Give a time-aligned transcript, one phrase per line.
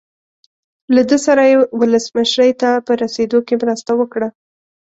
[0.95, 4.27] له ده سره یې ولسمشرۍ ته په رسېدو کې مرسته وکړه.